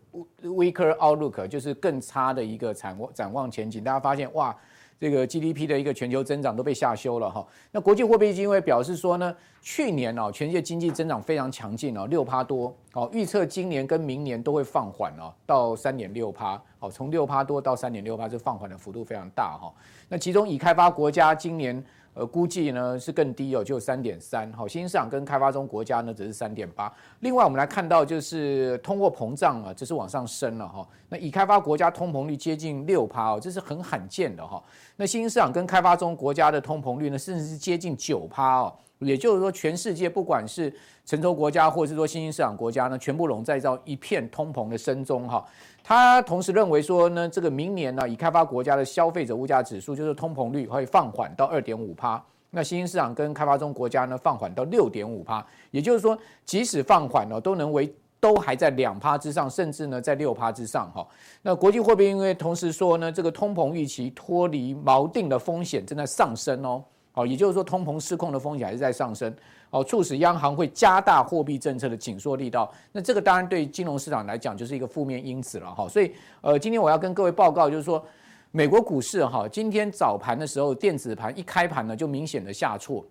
[0.42, 3.84] weaker outlook，就是更差的一个展望展望前景。
[3.84, 4.56] 大家发现哇。
[4.98, 7.46] 这个 GDP 的一个全球增长都被下修了哈。
[7.70, 19.72] 那国际货币基金会表示说呢，去年哦，全世界经济增长非常强劲哦，六趴多哦，预测今年跟明年都会放缓哦，到三点六趴哦，从六趴多到三点六趴，这放缓的幅度非常大哈。
[20.08, 21.84] 那其中已开发国家今年。
[22.14, 24.52] 呃，估计呢是更低哦，就三点三。
[24.52, 26.92] 好，新兴市场跟开发中国家呢只是三点八。
[27.20, 30.86] 另外，我们来看到就是通货膨胀啊，这是往上升了哈。
[31.08, 34.62] 那已开发国家通膨率接近六趴哦，这是很罕见的哈。
[34.96, 38.74] 那新兴市场跟开发中国家的通膨率呢，甚至是接近九趴哦。
[38.98, 40.74] 也就是说，全世界不管是
[41.06, 45.44] 成熟国家，或者是说新兴市场国家呢，全部笼罩在一片通膨的深中哈。
[45.88, 55.42] 他同时认为说呢，这个明年呢，已开发国家的消费者物价指数就是通膨率会放缓到二点五趴，那新兴市场跟开发中国家呢放缓到六点五趴。
[55.70, 61.08] 也就是说，即使放缓了，都能为都还在两趴之上，甚至呢在六趴之上哈。
[61.40, 66.84] 那国际货币因为同时说呢，这个通膨预期脱离锚定的风险正在上升哦。
[67.12, 69.34] 好，也就是说，通膨失控的风险还是在上升，
[69.70, 72.72] 哦，促使央行会加大货币政策的紧缩力道。
[72.92, 75.88] 那这个当然对金融市场来讲就是一个负面因子了哈。
[75.88, 78.02] 所以，呃，今天我要跟各位报告，就是说，
[78.50, 83.04] 美国股市哈，今天早盘的时候，电子盘一开盘呢，就明显的下挫。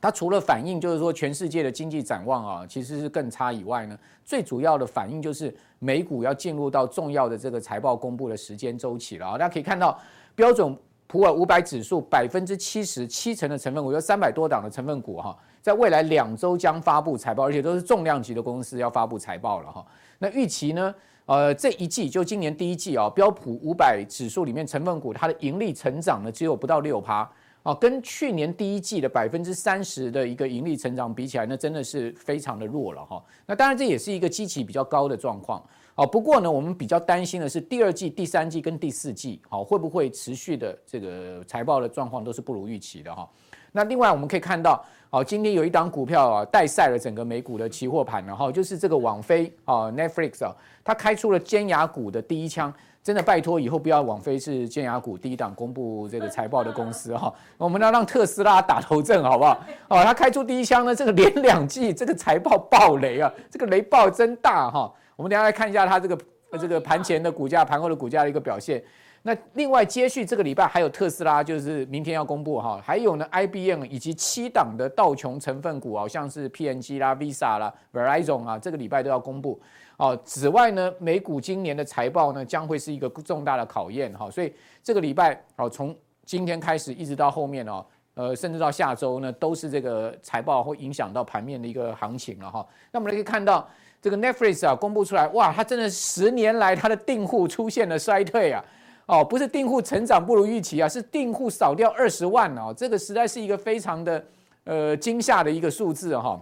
[0.00, 9.32] 它除了反映就是说全世界的经济展望啊，其实是更差以外呢，最主要的反应就是美股要进入到重要的这个财报公布的时间周期了啊。
[9.32, 9.98] 大家可以看到
[10.34, 10.76] 标准。
[11.08, 19.86] 普尔五百指数百分之七十七成的成分股，有三百多档的成分股哈，在未来两周将发布财报，而且都是重量级的公司要发布财报了哈。
[20.18, 20.94] 那预期呢？
[21.24, 27.30] 呃，这一季就今年第一季啊，标普五百指数里面成分股它的盈利成长呢，只有不到六趴
[27.62, 33.24] 啊，跟去年第一季的百分之三十的一个盈利成长比起来，那真的是非常的弱了哈。
[33.46, 35.62] 那当然这也是一个基期比较高的状况。
[35.94, 43.30] 好，不过呢，我们比较担心的是第二季、第三季跟第四季，好，会不会持续的这个财报的状况都是不如预期的哈。
[43.70, 52.72] 那另外我们可以看到，好，今天有一档股票啊带赛了整个美股的期货盘，然后就是这个网飞啊，Netflix 啊，它开出了尖牙股的第一枪，
[53.02, 59.60] 真的拜托以后不要网飞是尖牙股第一档公布这个财报的公司哈，我们要让特斯拉打头阵好不好？
[59.88, 64.90] 哦，它开出第一枪呢，这个连两季这个财报爆雷啊，这个雷爆真大哈。
[65.14, 66.18] 我们等下来看一下它这个
[66.58, 68.82] 这个盘前的股价、盘后的股价的一个表现。
[69.24, 79.60] 那另外接续这个礼拜还有特斯拉，就是明天要公布哈，还有呢 IBM 以及七档的道琼成分股，好像是 PNG 啦、Visa 啦、Verizon 啊，这个礼拜都要公布。
[79.96, 92.66] 哦，此外呢，美股今年的财报呢将会是一个重大的考验哈，所以这个礼拜哦，从今天开始一直到后面哦，呃，甚至到下周呢，都是这个财报会影响到盘面的一个行情了哈。
[92.90, 93.68] 那我们可以看到。
[94.02, 98.60] 这个 Netflix 啊，公布出来，哇，它真的十年来它的订户出现了衰退啊，
[99.06, 104.24] 哦，不是订户成长不如预期啊，是订户少掉二十万哦，这个实在是一个非常的
[104.64, 106.40] 呃惊吓的一个数字哈。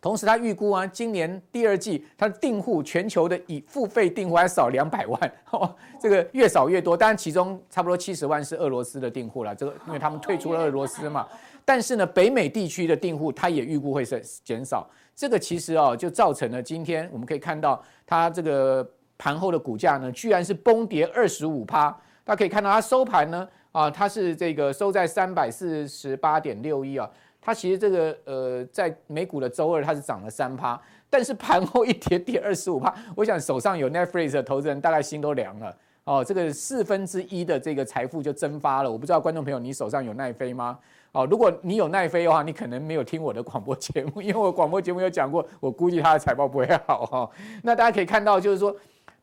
[0.00, 6.94] 同时他预估啊，今年第二季他的订户全球的已付费订户还少两百万，哦，这个越少越多。
[6.94, 11.26] 当然其中差不多七十万是俄罗斯的订户了，这个因为他们退出了俄罗斯嘛。
[11.64, 14.86] 但是呢，北美地区的订户他也预估会是减少。
[15.16, 18.86] 这个其实哦，就造成了今天我们可以看到它这个
[19.18, 21.90] 盘后的股价呢，居然是崩跌二十五趴。
[22.24, 27.08] 大家可以看到它收盘呢，啊，它是这个收在三百四十八点六一啊。
[27.40, 38.90] 它其实这个呃，在美股的周二它是涨了三趴，但是盘后一跌跌二十五趴，我想手上有 Netflix 的投资人大概心都凉了哦，这个四分之一的这个财富就蒸发了。
[38.90, 40.78] 我不知道观众朋友你手上有奈飞吗？
[41.12, 47.30] 哦，如果你有奈飞的话，你可能没有听我的广播节目，因为我广播节目有讲过，我估计它的财报不会好哈。
[47.62, 48.74] 那大家可以看到，就是说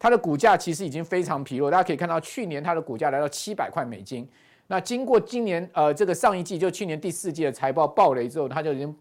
[0.02, 4.28] 它的股价其实已经非常疲弱，大家可以看到去年它的股价来到七百块美金。
[4.66, 8.96] 那经过今年呃这个上一季就去年第四季的财报暴雷之后，它就已经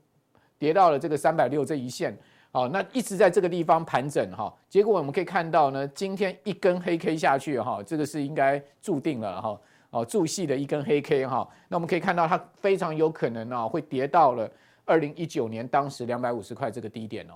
[0.59, 2.15] 跌到了这个三百六这一线，
[2.53, 4.55] 好，那一直在这个地方盘整哈。
[4.69, 11.49] 结果我们可以看到呢，今天一根黑 K 下去哈，这个是应该注定了哈，哦，注戏的一根黑 K 哈。
[11.69, 14.51] 那我们可以看到它非常有可能啊会跌到了
[14.91, 17.35] 二零一九年当时两百五十块这个低点哦。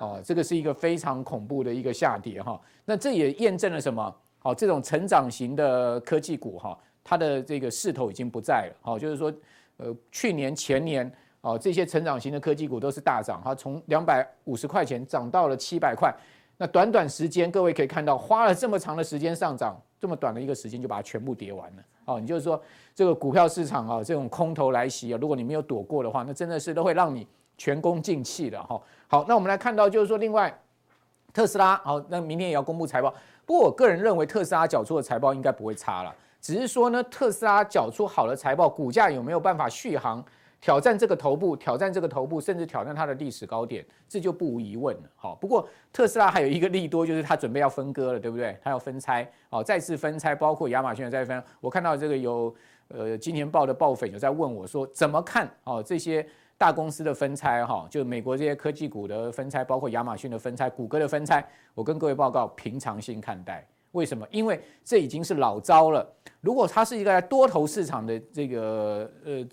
[0.00, 2.60] 哦，这个是一个非常恐怖的一个下跌哈。
[2.84, 4.14] 那这也验证了什么？
[4.40, 6.78] 好，这种成长型的科技股哈。
[7.04, 9.32] 它的这个势头已经不在了，好，就是说，
[9.78, 16.14] 呃，去年前年，哦，这些成长型的科技股都是大涨，它从两百五十块钱涨到了七百块，
[16.58, 22.60] 那短短时间，各位可以看到，花了这么长的时间上涨，这么短的一个时间就把它全部跌完了，哦，你就是说，
[22.94, 27.26] 这个股票市场啊，这种空头来袭啊，如果你没有躲过的话，那真的是都会让你
[27.58, 28.80] 全功尽弃的哈。
[29.06, 30.52] 好，那我们来看到，就是说，另外，
[31.34, 33.12] 特斯拉，好，那明天也要公布财报，
[33.44, 36.14] 不过我个人认为，特斯拉缴出的财报应该不会差了。
[36.40, 40.24] 只是说呢，特斯拉缴出好的财报，股价有没有办法续航，
[40.60, 45.02] 挑战这个头部，挑战这个头部，甚至挑战它的历史高点，这就不无疑问了。
[45.14, 48.58] 好，不过特斯拉还有一个利多，就是它准备要分割了，对不对？
[48.62, 51.42] 它要分拆，好，再次分拆，包括亚马逊的再分。
[51.60, 52.54] 我看到这个有
[52.88, 55.48] 呃今年报的报粉有在问我说，怎么看？
[55.62, 63.64] 哦，这些大公司的分拆，哈，就美国这些科技股的分拆，包括亚马逊的分拆，谷歌的分拆，我跟各位报告，平常心看待。
[63.92, 64.26] 为什么？
[64.30, 66.06] 因为这已经是老招了。
[66.40, 69.46] 如果它是一个多头市场的这个呃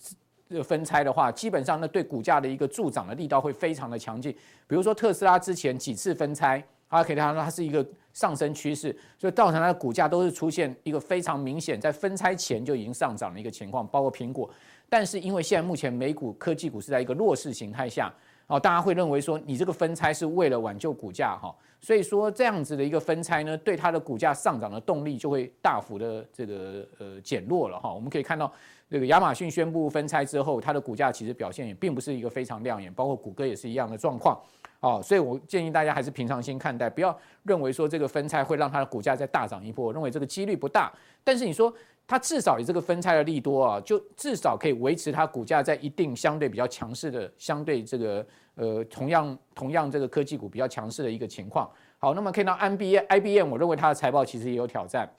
[0.64, 4.32] 分拆的话，基本上呢对股价的一个助涨的力道会非常的强劲。
[4.68, 6.58] 比如说特斯拉之前几次分拆，
[6.90, 14.50] 大家可以看到它是一个上升趋势，所以造成它的股价都是出现一个非常明显在分拆前就已经上涨的一个情况，包括苹果。
[14.88, 18.14] 但是因为现在目前美股科技股是在一个弱势形态下。
[18.48, 27.92] 哦，大家会认为说你这个分拆是为了挽救股价哈，所以说这样子的一个分拆呢，对它的股价上涨的动力就会大幅的这个呃减弱了哈。
[27.92, 28.52] 我们可以看到
[28.88, 34.40] 这个亚马逊宣布分拆之后，它的股价其实表现也并不是一个非常亮眼，包括谷歌也是一样的状况。
[34.82, 40.94] 哦，所以我建议大家还是平常心看待，不要认为说这个分拆会让它的股价再大涨一波，我认为这个几率不大。
[41.24, 41.74] 但是你说
[42.08, 51.70] 它至少有这个分拆的利多啊，就至少可以维持它股价在一定相对比较强势的相对这个呃同样同样这个科技股比较强势的一个情况。
[51.98, 55.10] 好，那么看到 IBM，IBM 我认为它的财报其实也有挑战。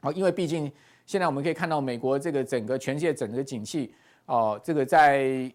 [0.00, 0.70] 好，因为毕竟
[1.06, 3.94] 现在我们可以看到美国这个整个全世界整个景气
[4.26, 5.52] 哦，这个在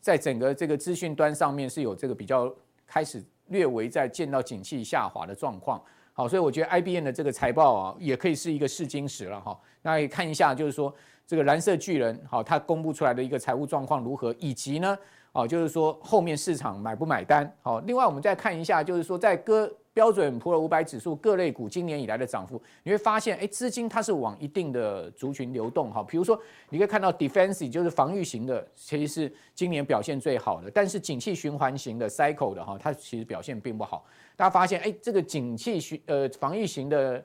[0.00, 2.52] 在整个这个资讯端上面是有这个比较。
[2.86, 5.82] 开始略微在见到景气下滑的状况，
[6.14, 9.60] 好，所以我觉得 IBM 的这个财报啊，也可以是一个试金石了哈。
[9.82, 10.94] 那也看一下，就是说
[11.26, 14.96] 这个蓝色巨人，好，它公布出来的一个财务状况如何，以及呢，
[15.32, 17.80] 哦，就是说后面市场买不买单，好。
[17.80, 19.70] 另外我们再看一下，就是说在割。
[19.94, 26.36] 标准普尔五百指数各类股今年以来的涨幅，你会发现，哎，资金它是往一定的族群流动，哈，比如说
[26.68, 34.04] 你可以看到 defensive 就是防御型的，其实是今年表现最好的，但是景气循环型的 cycle 的哈，它其实表现并不好。
[34.34, 37.24] 大家发现，哎，这个景气循呃防御型的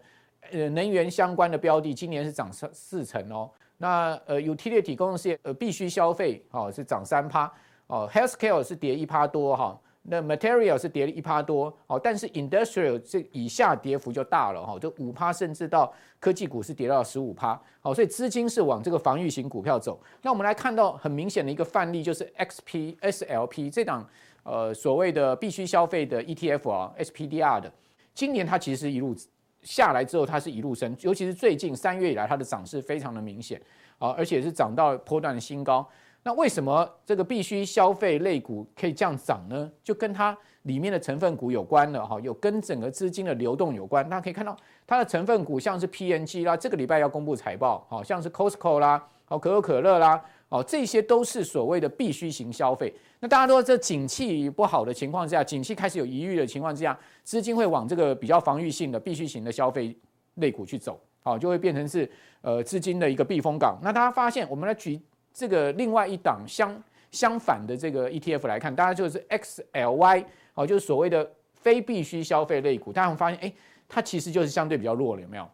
[0.51, 3.49] 呃能源相关的标的，今年是涨四四成哦。
[3.77, 7.51] 那呃 utility 公用事业呃必须消费哦是涨三趴
[7.87, 9.79] 哦，healthcare 是跌一趴多哈。
[10.03, 20.01] 那 material 是跌了一趴多，哦，但是 industrial 这以下跌幅就大了哈，就五趴，甚至到科技股是跌到十五趴，好，所以资金是往这个防御型股票走。
[20.21, 24.07] 那我们来看到很明显的一个范例，就是 XP SLP 这档
[24.43, 27.71] 呃所谓的必须消费的 ETF 啊，SPDR 的，
[28.15, 29.13] 今年它其实一路
[29.61, 33.61] 下来之后，它是一路升，尤其是最近三月以来，它的涨势非常的明显
[33.97, 35.87] 啊，而且是涨到波段的新高。
[36.23, 39.71] 那为什么这个必须消费类股可以这样涨呢？
[39.83, 44.07] 就跟它里面的成分股有关了哈，有跟整个资金的流动有关。
[44.09, 44.55] 大家可以看到
[44.85, 52.93] 它的成分股像是 PNG 啦，这个礼拜要公布财报，好像是 Costco 啦，好可口可乐啦，哦，这些都是所谓的必需型消费。
[53.21, 59.95] 那大家都在这景气不好的情况之下，景气开始有疑虑的情况之下，资金会往这个比较防御性的必需型的消费
[60.35, 62.09] 类股去走，好，就会变成是
[62.41, 63.79] 呃资金的一个避风港。
[63.81, 64.99] 那大家发现，我们来举
[65.33, 73.53] 这个另外一档相相反的这个 ETF 来看，大家就是 XLY，好，就是所谓的非必需消费类股，大家会发现，哎，
[73.87, 75.47] 它其实就是相对比较弱了，有没有？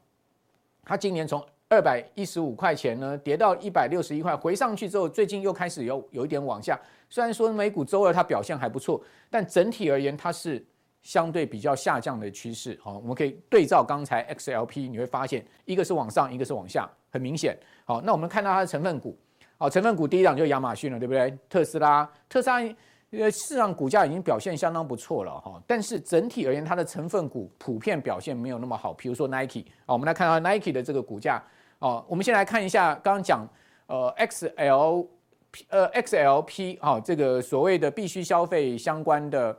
[0.83, 6.79] 它今年从二百一十五块钱呢，跌到一百六十一块，回上去之后，最近又开始有有一点往下。
[7.09, 10.63] 虽然说美股周二它表现还不错，但整体而言它是
[11.01, 12.77] 相对比较下降的趋势。
[12.83, 17.57] 好，我们可以对照刚才 XLP，你会发现一个是往上，一个是往下，很明显。
[17.83, 19.17] 好，那我们看到它的成分股，
[19.57, 21.37] 好，成分股第一档就是亚马逊了，对不对？
[21.49, 22.61] 特斯拉，特斯拉。
[23.11, 28.93] 呃，市场股价已经表现相当不错了哈，但是整体而言，它的成分股普遍表现没有那么好。
[28.93, 31.41] 比如说 Nike 啊，我们来看到 Nike 的这个股价
[31.79, 33.47] 哦，我们先来看一下刚刚讲
[33.87, 35.07] 呃 XL
[35.69, 39.57] 呃 XLP 啊，这个所谓的必须消费相关的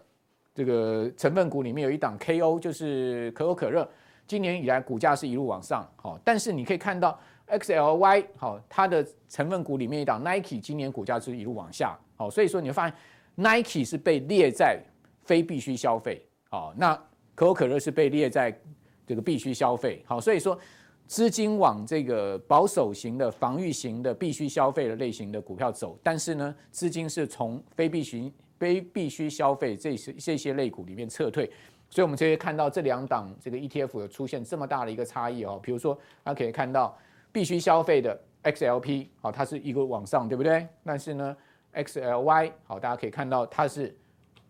[0.55, 3.89] 这个成分股里面有一档 KO，就是可口可乐，
[4.27, 7.19] 今年以来股价是一路往上，好，但是你可以看到
[7.49, 12.97] XLY 好，它的成分股里面一档 Nike 今年股价是一路往下，好，所以说你会发现。
[13.39, 14.81] Nike 是被列在
[15.23, 16.95] 非必需消费，好，那
[17.35, 18.59] 可口可乐是被列在
[19.07, 20.59] 这个必须消费，好，所以说
[21.07, 31.45] 资金往这个保守型的、防御型的必须消费的类型的股票走，但是呢，资金是从非必需、非必须消费这些这些类股里面撤退，
[31.91, 35.95] 所以我们就会看到这两档这个 ETF 有出现这么大的一个差异哦，比如说
[36.25, 36.97] 大家可以看到
[37.37, 40.67] 必须消费的 XLP，好，它是一个往上，对不对？
[40.83, 41.37] 但是呢。
[41.75, 43.95] XLY 好，大家可以看到它是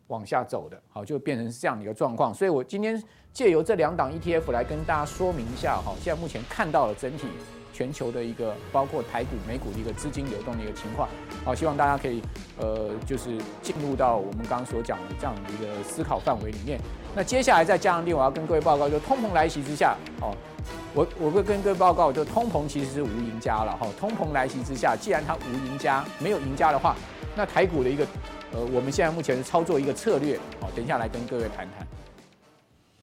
[0.07, 2.33] 往下走的，好，就变成这样的一个状况。
[2.33, 7.27] 所以我今天借由这两档 ETF 来跟大家说明一下，哈，现在目前看到了整体
[7.73, 11.09] 全球的一个包括台股、美股的一个资金流动的一个情况，
[11.45, 12.23] 好，希望大家可以
[12.61, 16.81] 呃，就是进入到我们刚刚所讲的这样的一个思考范围里面。
[17.13, 20.33] 那接下来再加上另外，我要跟各位报告，就通膨来袭之下，哦，
[20.95, 26.97] 我我会跟各位报告，就通膨其实是无赢家了，哈，通膨来袭之下，既然它无赢家，没有赢家的话。
[27.35, 28.07] 那台股的一个，
[28.53, 31.87] 呃，我们现在目前是操作一个策略，好，等一下来跟各位谈谈。